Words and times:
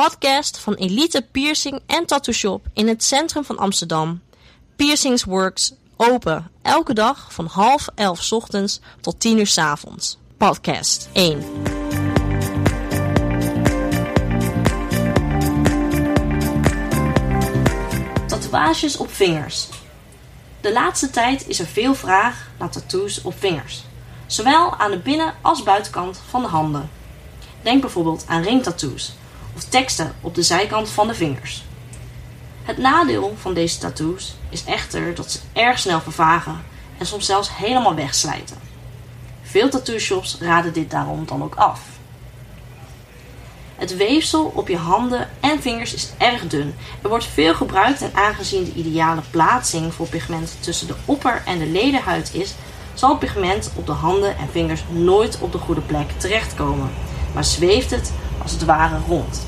podcast 0.00 0.58
van 0.58 0.74
Elite 0.74 1.26
Piercing 1.30 1.80
en 1.86 2.06
Tattoo 2.06 2.32
Shop 2.32 2.66
in 2.72 2.88
het 2.88 3.04
centrum 3.04 3.44
van 3.44 3.58
Amsterdam. 3.58 4.22
Piercings 4.76 5.24
Works, 5.24 5.72
open 5.96 6.50
elke 6.62 6.94
dag 6.94 7.32
van 7.32 7.46
half 7.46 7.88
elf 7.94 8.32
ochtends 8.32 8.80
tot 9.00 9.20
tien 9.20 9.38
uur 9.38 9.46
's 9.46 9.58
avonds. 9.58 10.18
Podcast 10.36 11.08
1. 11.12 11.42
Tatoeages 18.26 18.96
op 18.96 19.10
vingers. 19.10 19.68
De 20.60 20.72
laatste 20.72 21.10
tijd 21.10 21.48
is 21.48 21.58
er 21.58 21.66
veel 21.66 21.94
vraag 21.94 22.50
naar 22.58 22.70
tattoos 22.70 23.22
op 23.22 23.34
vingers. 23.38 23.84
Zowel 24.26 24.76
aan 24.76 24.90
de 24.90 24.98
binnen- 24.98 25.34
als 25.40 25.62
buitenkant 25.62 26.20
van 26.28 26.42
de 26.42 26.48
handen. 26.48 26.90
Denk 27.62 27.80
bijvoorbeeld 27.80 28.24
aan 28.28 28.42
ringtattoos 28.42 29.12
of 29.56 29.64
teksten 29.64 30.14
op 30.20 30.34
de 30.34 30.42
zijkant 30.42 30.90
van 30.90 31.06
de 31.06 31.14
vingers. 31.14 31.64
Het 32.62 32.78
nadeel 32.78 33.36
van 33.40 33.54
deze 33.54 33.78
tattoos 33.78 34.34
is 34.48 34.64
echter 34.64 35.14
dat 35.14 35.30
ze 35.30 35.38
erg 35.52 35.78
snel 35.78 36.00
vervagen 36.00 36.62
en 36.98 37.06
soms 37.06 37.26
zelfs 37.26 37.56
helemaal 37.56 37.94
wegslijten. 37.94 38.56
Veel 39.42 39.68
tattoo 39.68 39.98
shops 39.98 40.36
raden 40.40 40.72
dit 40.72 40.90
daarom 40.90 41.26
dan 41.26 41.42
ook 41.42 41.54
af. 41.54 41.80
Het 43.76 43.96
weefsel 43.96 44.52
op 44.54 44.68
je 44.68 44.76
handen 44.76 45.28
en 45.40 45.62
vingers 45.62 45.94
is 45.94 46.10
erg 46.18 46.46
dun. 46.46 46.74
Er 47.02 47.08
wordt 47.08 47.24
veel 47.24 47.54
gebruikt 47.54 48.02
en 48.02 48.10
aangezien 48.14 48.64
de 48.64 48.72
ideale 48.72 49.20
plaatsing 49.30 49.94
voor 49.94 50.08
pigment 50.08 50.56
tussen 50.60 50.86
de 50.86 50.94
opper- 51.04 51.42
en 51.46 51.58
de 51.58 51.66
ledenhuid 51.66 52.34
is, 52.34 52.54
zal 52.94 53.16
pigment 53.16 53.72
op 53.76 53.86
de 53.86 53.92
handen 53.92 54.38
en 54.38 54.48
vingers 54.50 54.84
nooit 54.88 55.38
op 55.40 55.52
de 55.52 55.58
goede 55.58 55.80
plek 55.80 56.10
terechtkomen, 56.16 56.90
maar 57.34 57.44
zweeft 57.44 57.90
het 57.90 58.12
als 58.42 58.52
het 58.52 58.64
ware 58.64 58.98
rond. 59.08 59.46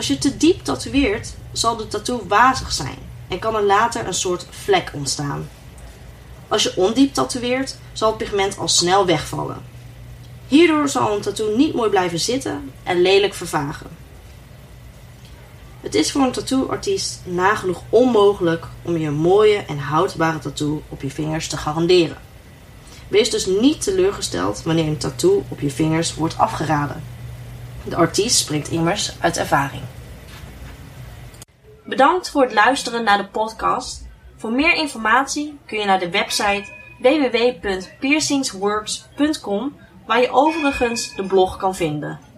Als 0.00 0.08
je 0.08 0.18
te 0.18 0.36
diep 0.36 0.64
tatoeëert, 0.64 1.34
zal 1.52 1.76
de 1.76 1.88
tattoo 1.88 2.22
wazig 2.28 2.72
zijn 2.72 2.98
en 3.28 3.38
kan 3.38 3.56
er 3.56 3.62
later 3.62 4.06
een 4.06 4.14
soort 4.14 4.46
vlek 4.50 4.90
ontstaan. 4.94 5.48
Als 6.48 6.62
je 6.62 6.72
ondiep 6.76 7.14
tatoeëert, 7.14 7.76
zal 7.92 8.08
het 8.08 8.18
pigment 8.18 8.58
al 8.58 8.68
snel 8.68 9.06
wegvallen. 9.06 9.62
Hierdoor 10.48 10.88
zal 10.88 11.14
een 11.14 11.20
tattoo 11.20 11.56
niet 11.56 11.74
mooi 11.74 11.90
blijven 11.90 12.20
zitten 12.20 12.72
en 12.82 13.02
lelijk 13.02 13.34
vervagen. 13.34 13.86
Het 15.80 15.94
is 15.94 16.12
voor 16.12 16.22
een 16.22 16.32
tattooartiest 16.32 17.20
nagenoeg 17.24 17.82
onmogelijk 17.88 18.66
om 18.82 18.96
je 18.96 19.06
een 19.06 19.14
mooie 19.14 19.56
en 19.56 19.78
houdbare 19.78 20.38
tattoo 20.38 20.82
op 20.88 21.02
je 21.02 21.10
vingers 21.10 21.48
te 21.48 21.56
garanderen. 21.56 22.18
Wees 23.08 23.30
dus 23.30 23.46
niet 23.46 23.82
teleurgesteld 23.82 24.62
wanneer 24.62 24.86
een 24.86 24.98
tattoo 24.98 25.44
op 25.48 25.60
je 25.60 25.70
vingers 25.70 26.14
wordt 26.14 26.38
afgeraden. 26.38 27.02
De 27.84 27.96
artiest 27.96 28.36
spreekt 28.36 28.68
immers 28.68 29.16
uit 29.20 29.36
ervaring. 29.36 29.82
Bedankt 31.84 32.30
voor 32.30 32.42
het 32.42 32.52
luisteren 32.52 33.04
naar 33.04 33.18
de 33.18 33.28
podcast. 33.28 34.08
Voor 34.36 34.52
meer 34.52 34.74
informatie 34.74 35.58
kun 35.66 35.78
je 35.78 35.84
naar 35.84 35.98
de 35.98 36.10
website 36.10 36.64
www.piercingsworks.com 37.00 39.76
waar 40.06 40.20
je 40.20 40.30
overigens 40.30 41.14
de 41.14 41.26
blog 41.26 41.56
kan 41.56 41.74
vinden. 41.74 42.29